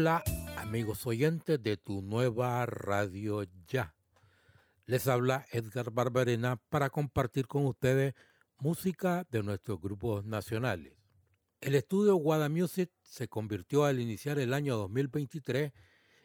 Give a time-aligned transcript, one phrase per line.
[0.00, 0.22] Hola
[0.56, 3.96] amigos oyentes de tu nueva radio ya.
[4.86, 8.14] Les habla Edgar Barberena para compartir con ustedes
[8.60, 10.94] música de nuestros grupos nacionales.
[11.60, 15.72] El estudio Guada Music se convirtió al iniciar el año 2023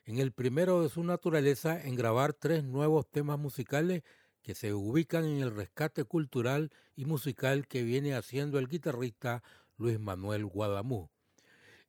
[0.06, 4.04] en el primero de su naturaleza en grabar tres nuevos temas musicales
[4.44, 9.42] que se ubican en el rescate cultural y musical que viene haciendo el guitarrista
[9.78, 11.10] Luis Manuel Guadamú.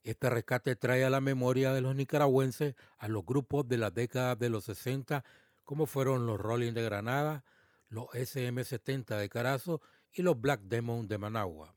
[0.04, 4.36] Este rescate trae a la memoria de los nicaragüenses a los grupos de la década
[4.36, 5.24] de los 60,
[5.64, 7.42] como fueron los Rolling de Granada,
[7.88, 9.80] los SM70 de Carazo
[10.12, 11.74] y los Black Demon de Managua.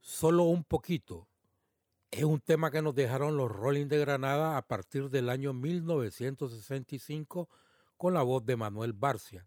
[0.00, 1.26] Solo un poquito.
[2.10, 7.48] Es un tema que nos dejaron los Rolling de Granada a partir del año 1965
[7.96, 9.46] con la voz de Manuel Barcia.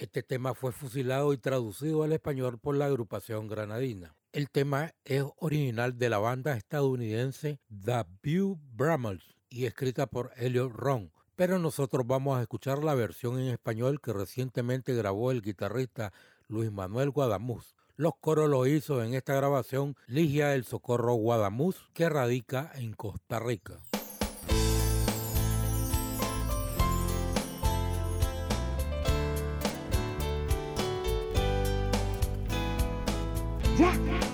[0.00, 4.16] Este tema fue fusilado y traducido al español por la agrupación granadina.
[4.32, 10.72] El tema es original de la banda estadounidense The View Bramals y escrita por Elliot
[10.72, 16.14] Ron, pero nosotros vamos a escuchar la versión en español que recientemente grabó el guitarrista
[16.48, 17.74] Luis Manuel Guadamuz.
[17.96, 23.38] Los coros lo hizo en esta grabación Ligia del Socorro Guadamuz, que radica en Costa
[23.38, 23.78] Rica.
[33.80, 34.29] Yo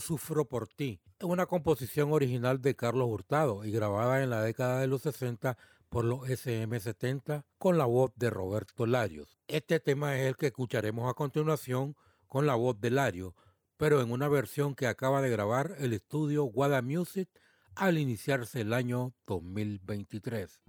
[0.00, 1.00] Sufro por ti.
[1.18, 5.56] Es una composición original de Carlos Hurtado y grabada en la década de los 60
[5.88, 9.38] por los SM70 con la voz de Roberto Larios.
[9.46, 11.96] Este tema es el que escucharemos a continuación
[12.26, 13.34] con la voz de Lario,
[13.76, 17.28] pero en una versión que acaba de grabar el estudio Wada Music
[17.76, 20.60] al iniciarse el año 2023.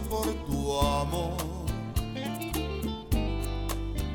[0.00, 1.36] Por tu amor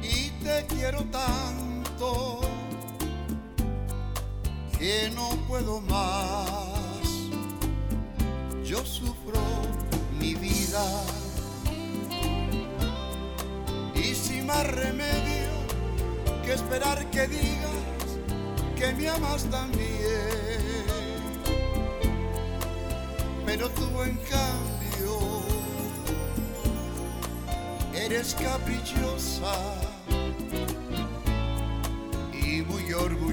[0.01, 2.41] y te quiero tanto
[4.77, 7.07] que no puedo más.
[8.63, 9.39] Yo sufro
[10.19, 11.03] mi vida
[13.93, 15.51] y sin más remedio
[16.43, 18.09] que esperar que digas
[18.75, 19.87] que me amas también.
[23.45, 24.86] Pero tú en cambio
[28.09, 29.53] eres caprichosa
[32.31, 33.27] y muy orgullosa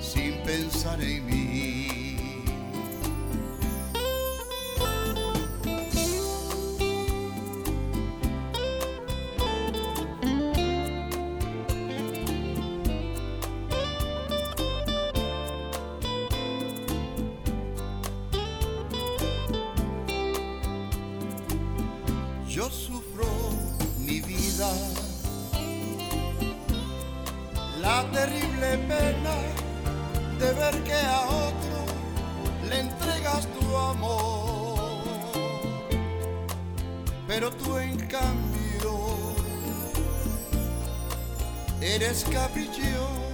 [0.00, 1.39] sin pensar en mí.
[37.40, 39.00] Pero tú en cambio
[41.80, 43.29] eres caprichosa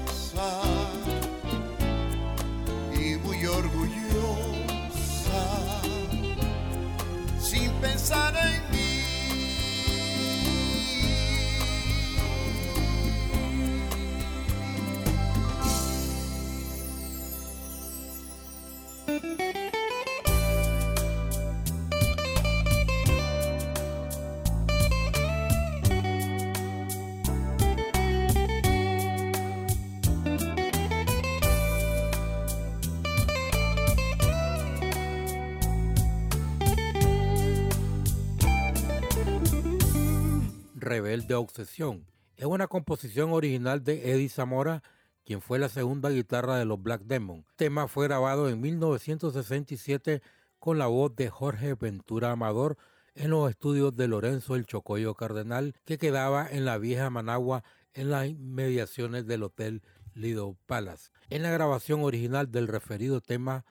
[41.39, 42.07] Obsesión.
[42.37, 44.83] Es una composición original de Eddie Zamora,
[45.25, 47.45] quien fue la segunda guitarra de los Black Demon.
[47.49, 50.23] El tema fue grabado en 1967
[50.59, 52.77] con la voz de Jorge Ventura Amador
[53.15, 58.11] en los estudios de Lorenzo El Chocoyo Cardenal, que quedaba en la vieja Managua en
[58.11, 59.83] las inmediaciones del Hotel
[60.15, 61.11] Lido Palace.
[61.31, 63.65] En la grabación original del referido tema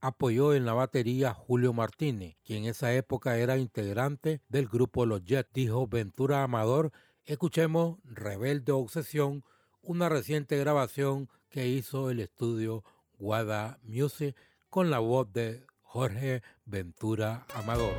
[0.00, 5.24] apoyó en la batería Julio Martínez, quien en esa época era integrante del grupo Los
[5.24, 6.92] Jets, dijo Ventura Amador.
[7.26, 9.44] Escuchemos Rebelde Obsesión,
[9.82, 12.84] una reciente grabación que hizo el estudio
[13.18, 14.34] Guada Music
[14.68, 17.94] con la voz de Jorge Ventura Amador.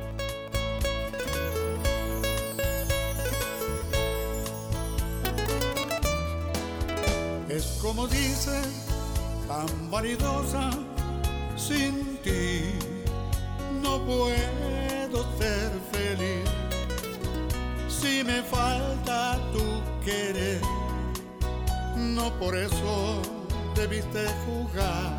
[7.48, 8.62] Es como dice,
[9.46, 10.70] tan vanidosa,
[11.56, 12.72] sin ti
[13.82, 16.61] no puedo ser feliz.
[18.02, 19.64] Si me falta tu
[20.04, 20.60] querer,
[21.96, 23.22] no por eso
[23.76, 25.12] debiste jugar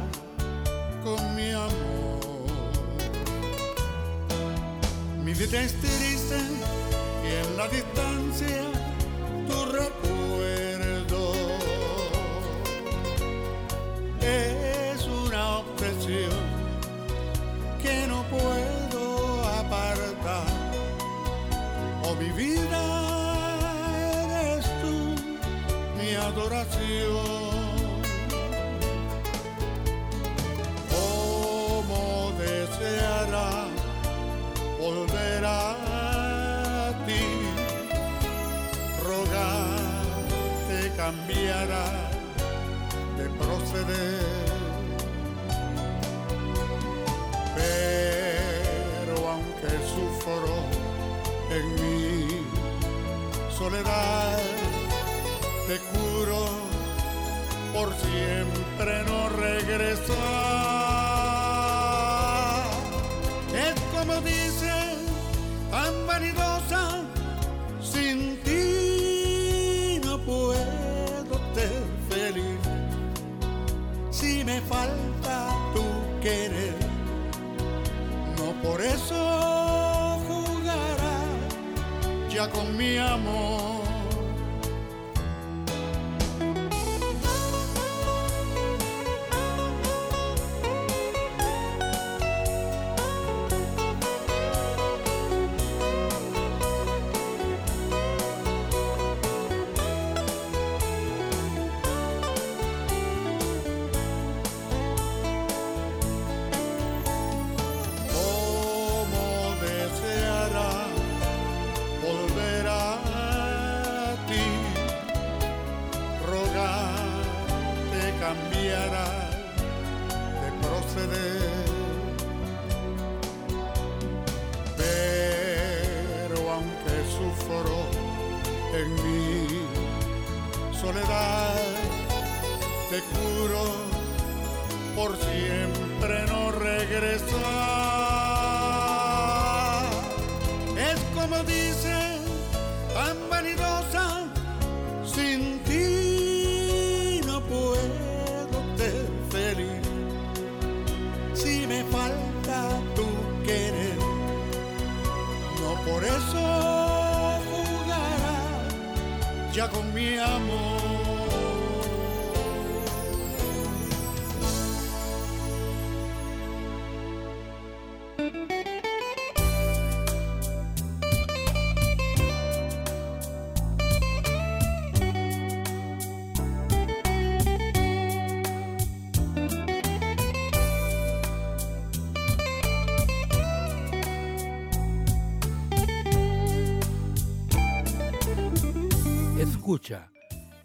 [1.01, 2.45] con mi amor.
[5.23, 6.39] Mi vida es triste
[7.23, 8.65] y en la distancia
[9.47, 9.65] tu
[26.73, 27.53] adoración.
[30.89, 33.67] Como deseará
[34.79, 37.25] volver a ti,
[39.05, 41.85] rogarte cambiará
[43.17, 44.43] de proceder.
[47.55, 50.55] Pero aunque sufro
[51.51, 52.45] en mi
[53.57, 54.52] soledad,
[58.83, 60.13] siempre no regresa.
[63.53, 64.71] Es como dice,
[65.71, 67.01] tan vanidosa,
[67.81, 72.59] sin ti no puedo ser feliz.
[74.11, 75.83] Si me falta tu
[76.21, 76.75] querer,
[78.37, 81.17] no por eso jugará
[82.29, 83.72] ya con mi amor.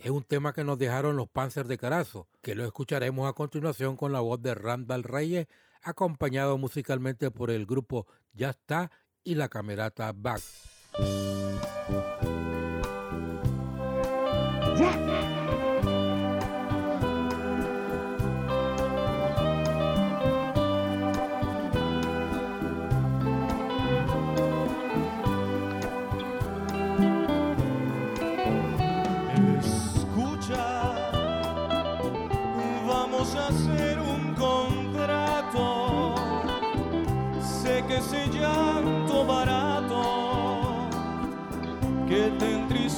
[0.09, 3.95] Es un tema que nos dejaron los Panzers de Carazo, que lo escucharemos a continuación
[3.95, 5.49] con la voz de Randall Reyes,
[5.83, 8.91] acompañado musicalmente por el grupo Ya está
[9.23, 10.41] y la camerata Back.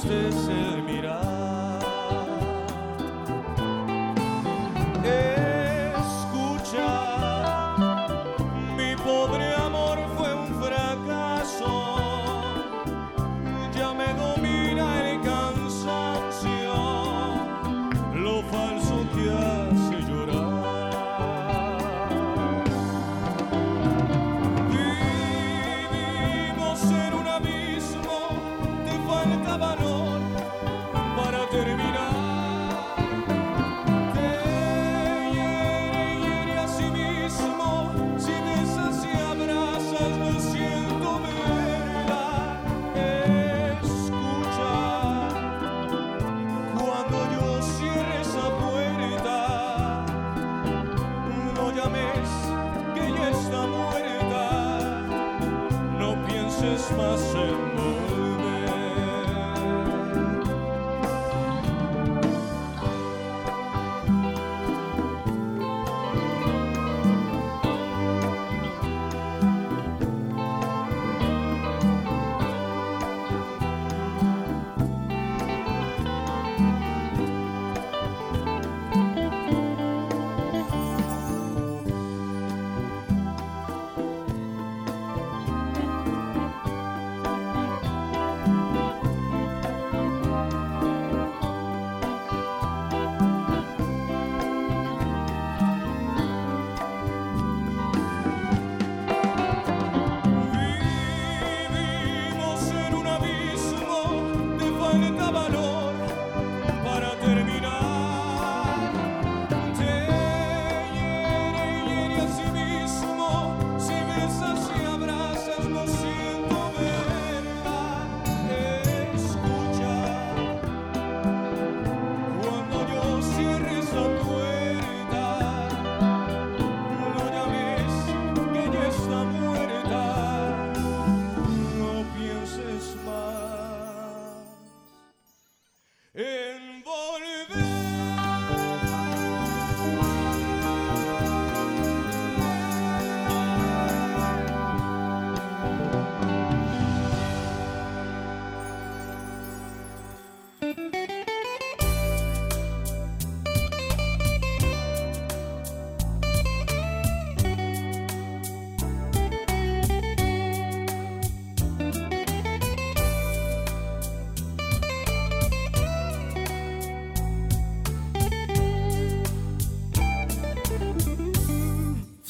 [0.03, 0.80] Te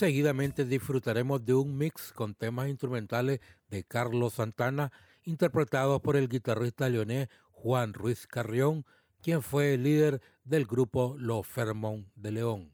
[0.02, 3.40] seguidamente disfrutaremos de un mix con temas instrumentales
[3.70, 4.92] de Carlos Santana,
[5.26, 8.84] interpretados por el guitarrista leonés Juan Ruiz Carrión,
[9.22, 12.74] quien fue el líder del grupo Los Fermón de León.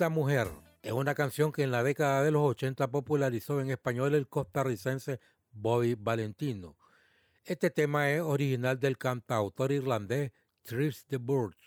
[0.00, 0.48] Linda Mujer
[0.80, 5.20] es una canción que en la década de los 80 popularizó en español el costarricense
[5.52, 6.78] Bobby Valentino.
[7.44, 10.32] Este tema es original del cantautor irlandés
[10.62, 11.58] Tris de Burch.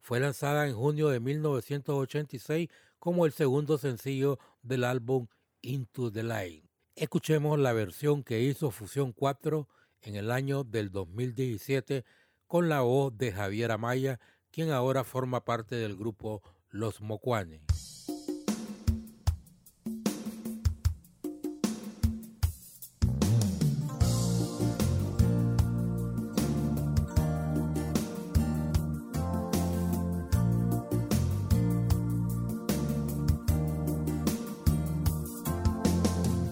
[0.00, 5.26] Fue lanzada en junio de 1986 como el segundo sencillo del álbum
[5.60, 6.64] Into the Light.
[6.94, 9.68] Escuchemos la versión que hizo Fusión 4
[10.00, 12.06] en el año del 2017
[12.46, 17.62] con la voz de Javier Amaya, quien ahora forma parte del grupo Los Mocuanes.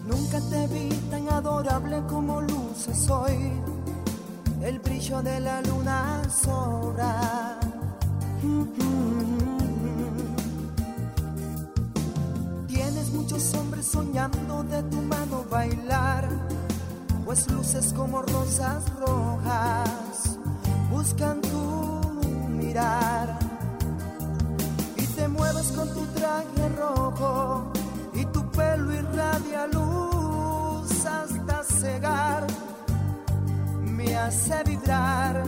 [0.06, 3.52] Nunca te vi tan adorable como luces hoy.
[4.62, 7.60] El brillo de la luna sobra.
[8.40, 9.55] Tienes
[13.16, 16.28] muchos hombres soñando de tu mano bailar,
[17.24, 20.38] pues luces como rosas rojas
[20.90, 22.00] buscan tu
[22.48, 23.38] mirar.
[24.96, 27.72] Y te mueves con tu traje rojo
[28.14, 32.46] y tu pelo irradia luz hasta cegar,
[33.80, 35.42] me hace vibrar,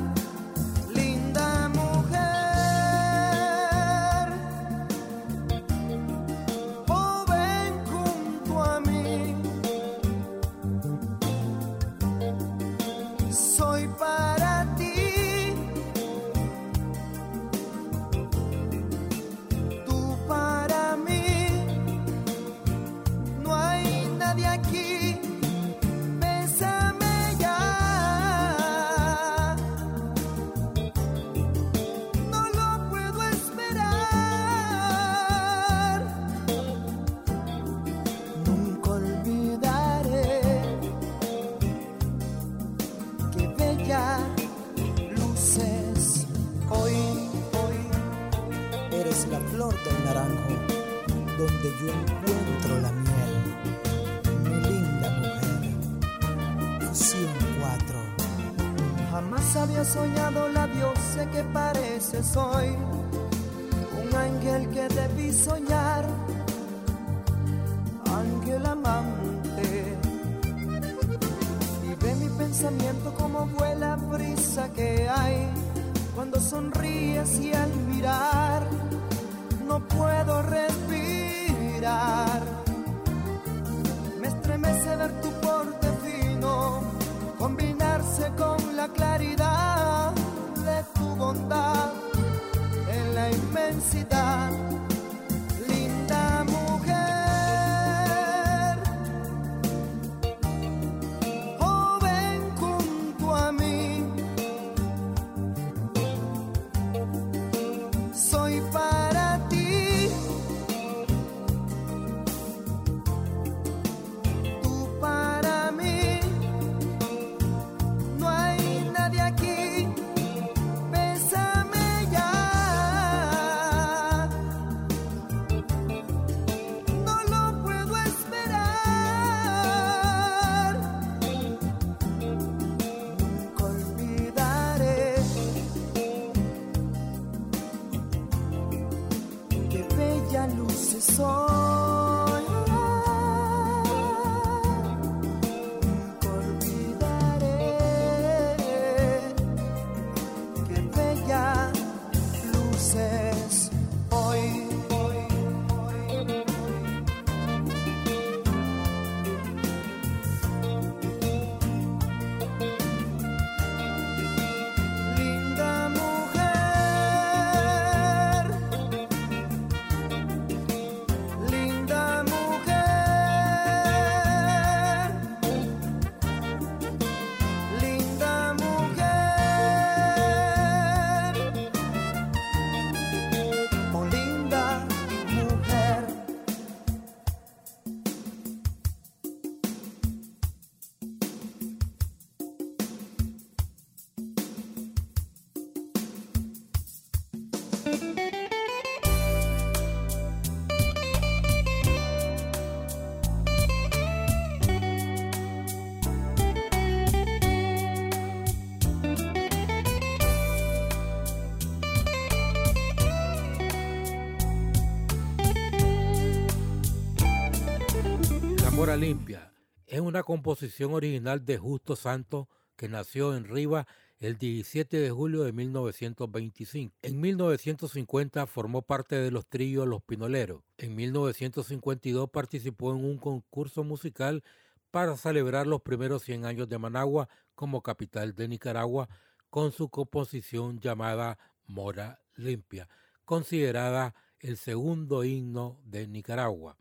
[219.88, 222.46] es una composición original de Justo Santos
[222.76, 223.86] que nació en Rivas
[224.20, 226.94] el 17 de julio de 1925.
[227.02, 230.62] En 1950 formó parte de los trillos Los Pinoleros.
[230.76, 234.44] En 1952 participó en un concurso musical
[234.90, 239.08] para celebrar los primeros 100 años de Managua como capital de Nicaragua
[239.48, 242.88] con su composición llamada Mora Limpia,
[243.24, 246.76] considerada el segundo himno de Nicaragua.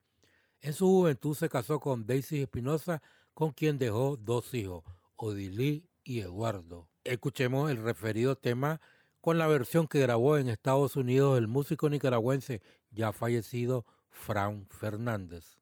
[0.67, 3.01] En su juventud se casó con Daisy Espinosa,
[3.33, 4.83] con quien dejó dos hijos,
[5.15, 6.89] Odilí y Eduardo.
[7.05, 8.81] Escuchemos el referido tema
[9.21, 15.56] con la versión que grabó en Estados Unidos el músico nicaragüense ya fallecido Fran Fernández.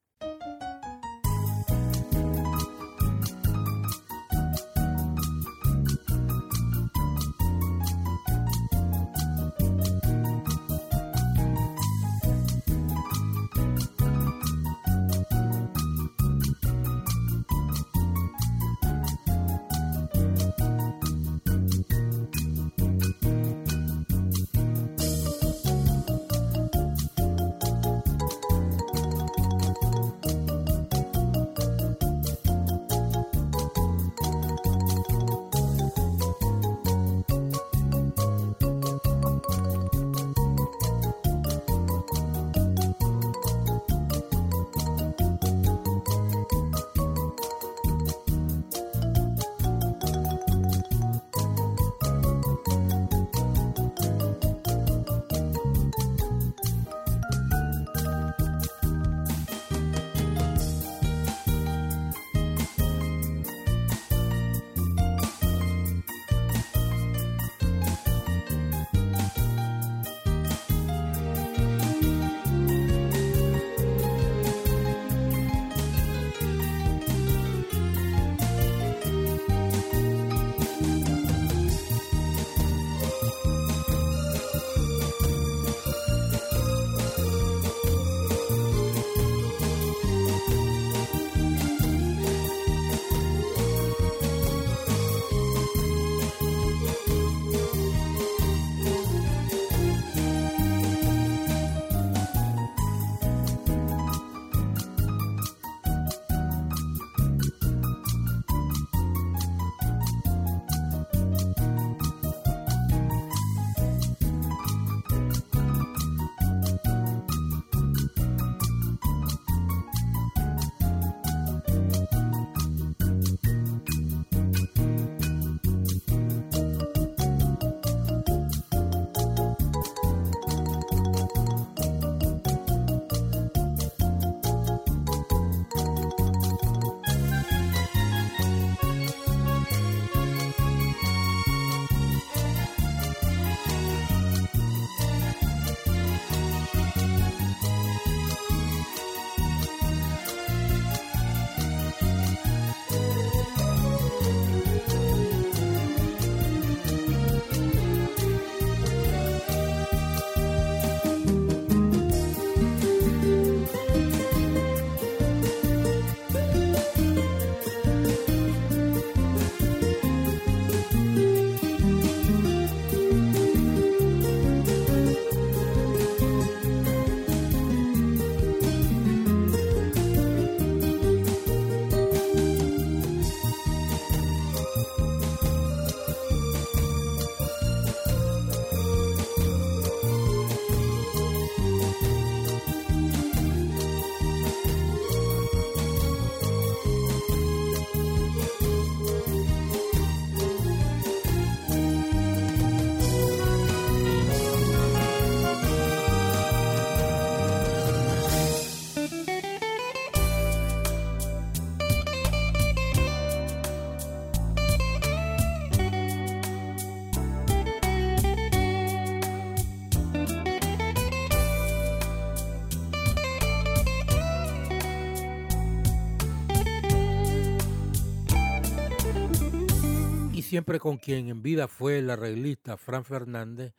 [230.55, 233.73] Siempre con quien en vida fue el arreglista Fran Fernández,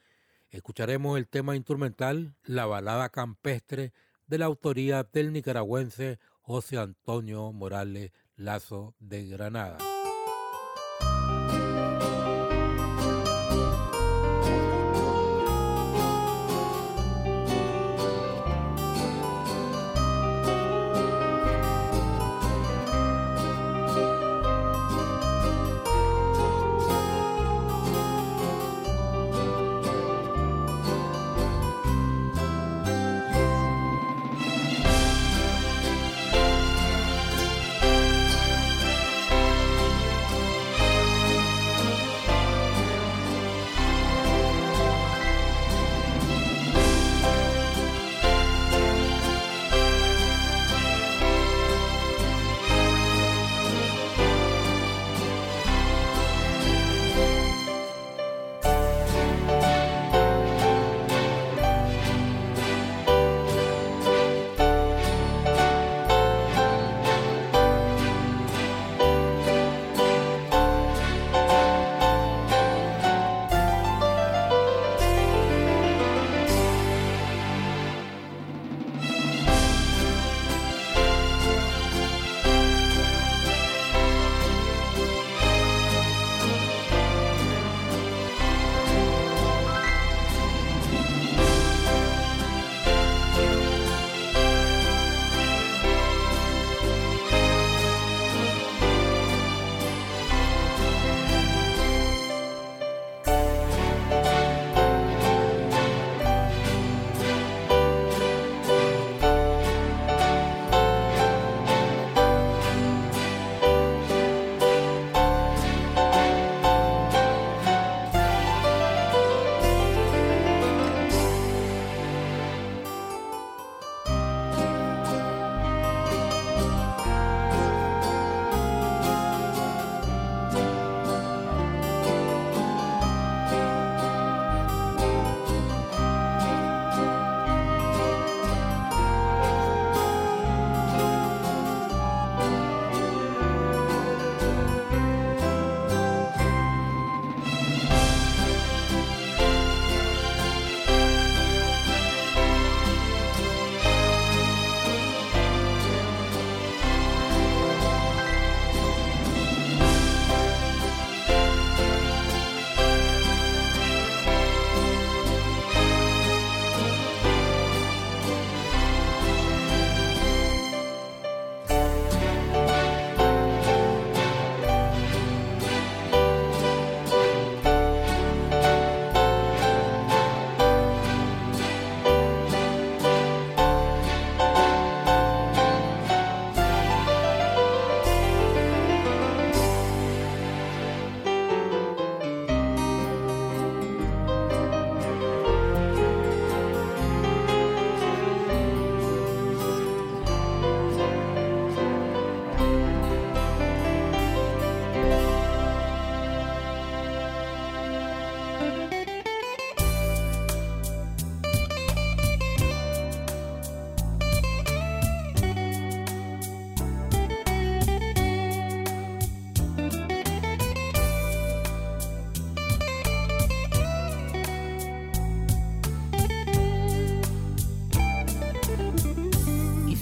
[0.50, 3.94] escucharemos el tema instrumental La balada campestre
[4.26, 9.95] de la autoría del nicaragüense José Antonio Morales Lazo de Granada.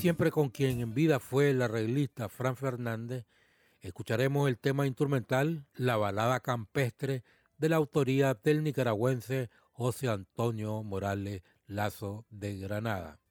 [0.04, 3.24] Siempre con quien en vida fue el arreglista Fran Fernández,
[3.80, 7.24] escucharemos el tema instrumental La balada campestre
[7.56, 13.23] de la autoría del nicaragüense José Antonio Morales Lazo de Granada.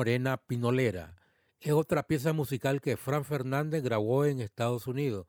[0.00, 1.14] Morena Pinolera.
[1.60, 5.26] Es otra pieza musical que Fran Fernández grabó en Estados Unidos,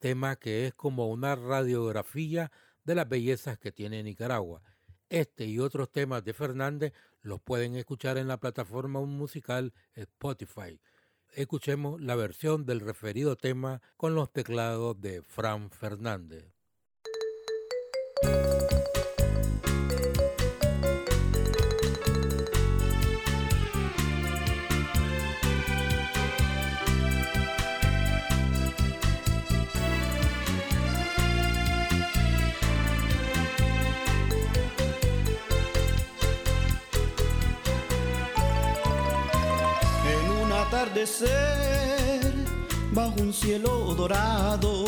[0.00, 2.52] tema que es como una radiografía
[2.84, 4.60] de las bellezas que tiene Nicaragua.
[5.08, 6.92] Este y otros temas de Fernández
[7.22, 10.78] los pueden escuchar en la plataforma musical Spotify.
[11.32, 16.52] Escuchemos la versión del referido tema con los teclados de Fran Fernández.
[40.82, 42.32] Atardecer
[42.92, 44.84] bajo un cielo dorado,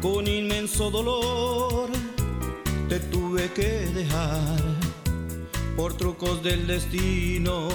[0.00, 1.90] con inmenso dolor
[2.88, 4.60] te tuve que dejar.
[5.76, 7.68] Por trucos del destino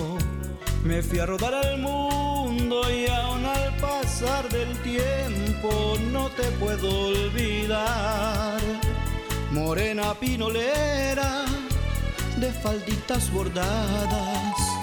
[0.85, 7.07] me fui a rodar al mundo y aún al pasar del tiempo no te puedo
[7.07, 8.61] olvidar.
[9.51, 11.43] Morena pinolera
[12.39, 14.77] de falditas bordadas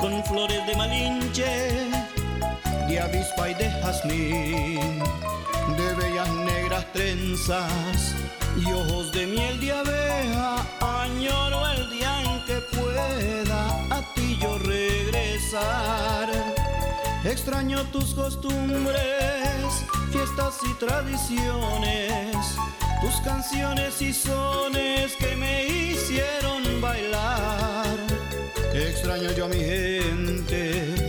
[0.00, 1.87] con flores de malinche,
[2.88, 4.98] de avispa y de jazmín,
[5.76, 8.14] de bellas negras trenzas
[8.56, 10.56] y ojos de miel de abeja.
[10.80, 16.30] Añoro el día en que pueda a ti yo regresar.
[17.24, 22.36] Extraño tus costumbres, fiestas y tradiciones,
[23.02, 27.96] tus canciones y sones que me hicieron bailar.
[28.72, 31.07] Extraño yo a mi gente,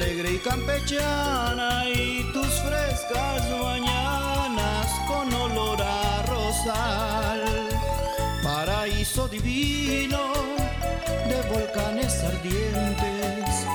[0.00, 7.42] alegre y campechana, y tus frescas mañanas con olor a rosal.
[8.40, 10.20] Paraíso divino
[11.30, 13.66] de volcanes ardientes,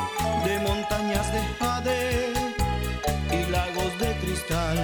[0.46, 2.34] de montañas de jade
[3.38, 4.80] y lagos de cristal.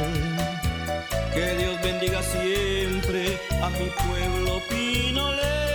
[1.34, 5.69] Que Dios bendiga siempre a mi pueblo pinolero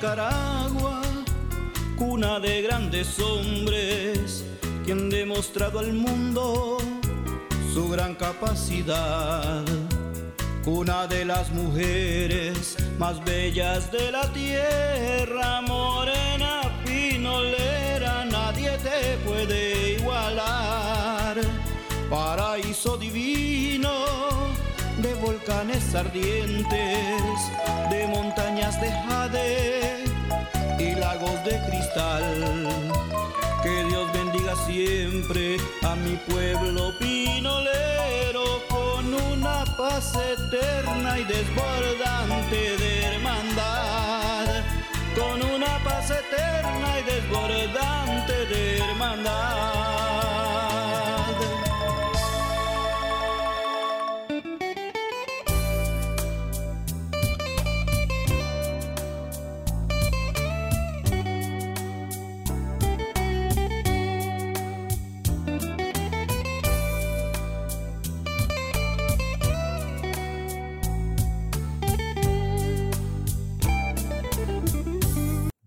[0.00, 1.02] Nicaragua,
[1.98, 4.42] cuna de grandes hombres,
[4.82, 6.78] que han demostrado al mundo
[7.74, 9.62] su gran capacidad.
[10.64, 21.36] Cuna de las mujeres más bellas de la tierra, morena, pinolera, nadie te puede igualar.
[22.08, 23.89] Paraíso divino
[25.20, 27.40] volcanes ardientes,
[27.90, 30.04] de montañas de jade
[30.78, 32.24] y lagos de cristal.
[33.62, 43.02] Que Dios bendiga siempre a mi pueblo pinolero con una paz eterna y desbordante de
[43.04, 44.46] hermandad.
[45.14, 50.49] Con una paz eterna y desbordante de hermandad.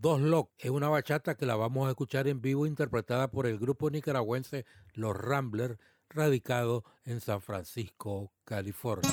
[0.03, 3.57] Dos Loc es una bachata que la vamos a escuchar en vivo interpretada por el
[3.57, 5.77] grupo nicaragüense Los Ramblers,
[6.09, 9.09] radicado en San Francisco, California.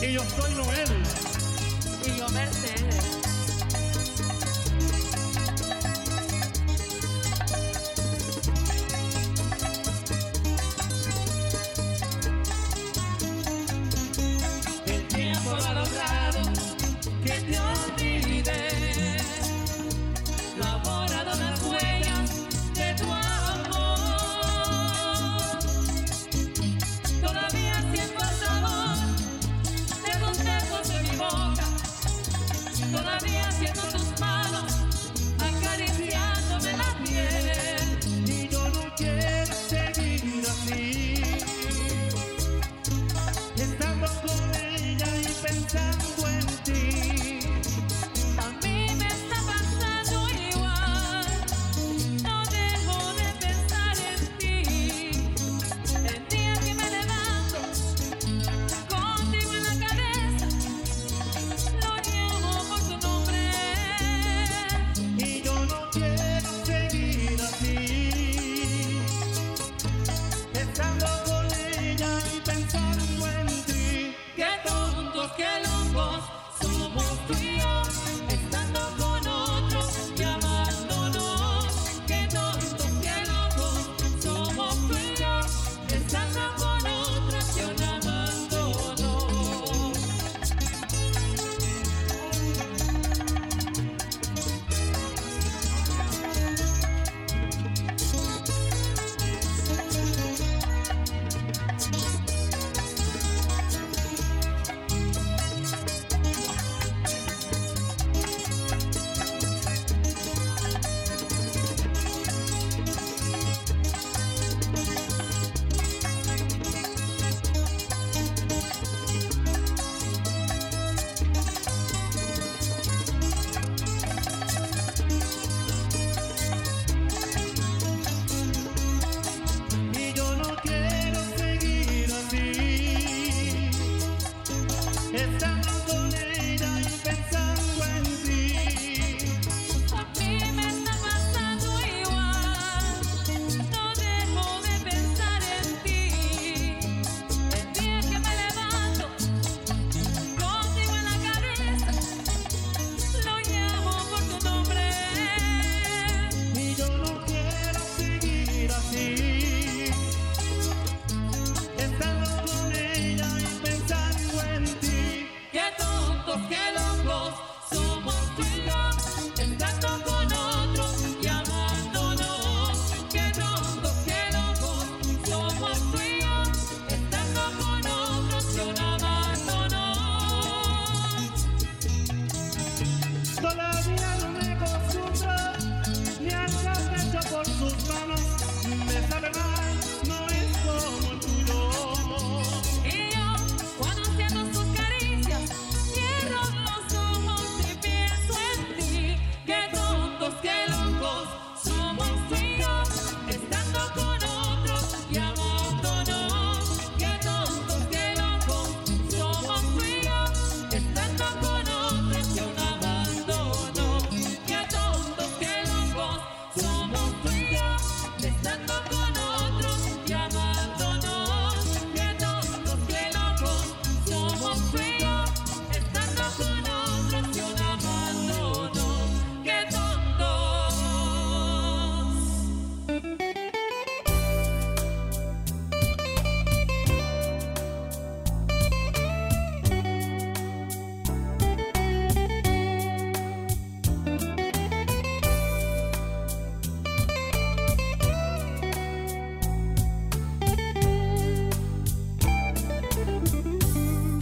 [0.00, 0.88] Y yo soy Noel.
[2.06, 3.19] Y yo Mercedes.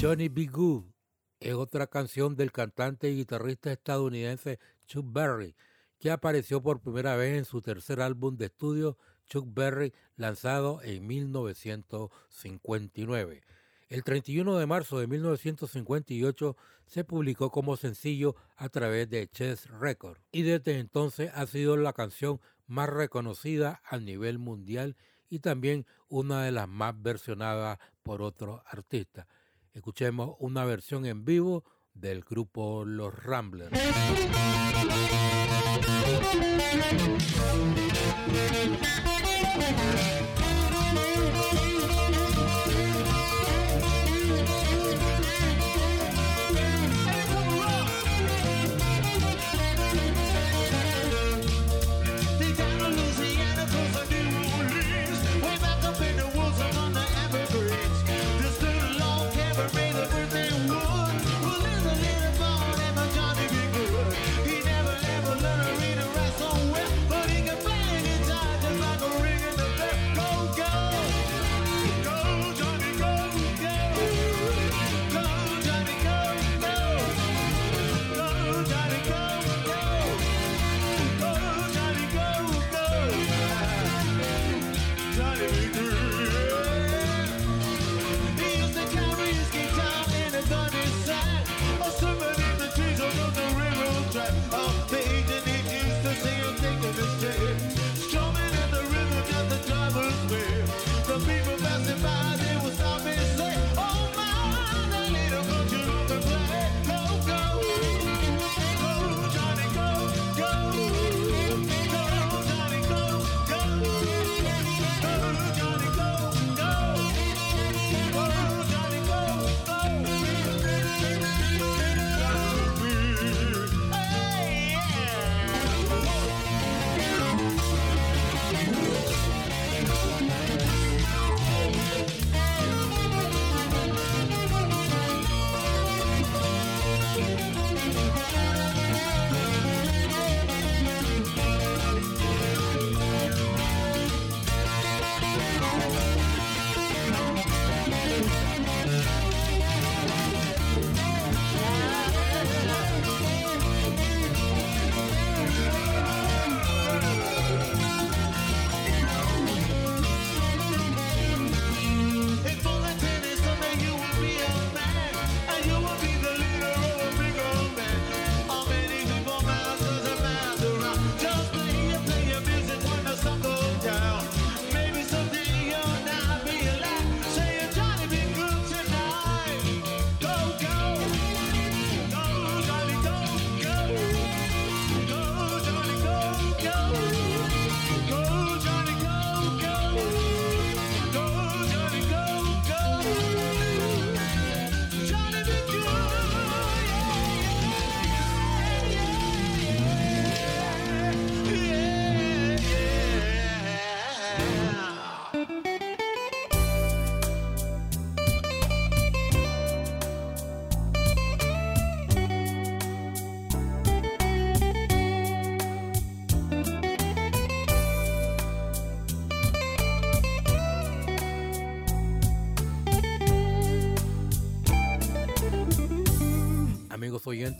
[0.09, 0.47] Johnny B.
[0.47, 0.85] Good
[1.39, 5.55] es otra canción del cantante y guitarrista estadounidense Chuck Berry,
[5.99, 8.97] que apareció por primera vez en su tercer álbum de estudio,
[9.27, 13.43] Chuck Berry, lanzado en 1959.
[13.91, 16.57] El 31 de marzo de 1958
[16.87, 21.93] se publicó como sencillo a través de Chess Records y desde entonces ha sido la
[21.93, 24.97] canción más reconocida a nivel mundial
[25.29, 29.27] y también una de las más versionadas por otros artistas.
[29.79, 31.63] Escuchemos una versión en vivo
[31.95, 33.79] del grupo Los Ramblers.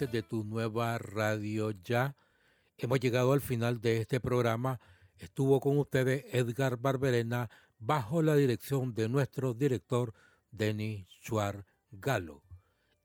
[0.07, 2.15] De tu nueva radio ya.
[2.77, 4.79] Hemos llegado al final de este programa.
[5.17, 10.15] Estuvo con ustedes Edgar Barberena bajo la dirección de nuestro director
[10.53, 12.45] Denis Schwarz Galo.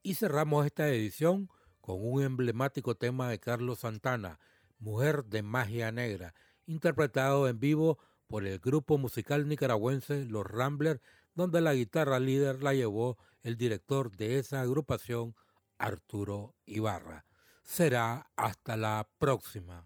[0.04, 1.50] Y cerramos esta edición
[1.82, 4.40] con un emblemático tema de Carlos Santana,
[4.78, 6.36] Mujer de Magia Negra,
[6.68, 11.02] interpretado en vivo por el grupo musical nicaragüense Los Ramblers,
[11.34, 15.36] donde la guitarra líder la llevó el director de esa agrupación,
[15.78, 17.26] Arturo Ibarra.
[17.64, 19.86] Será hasta la próxima.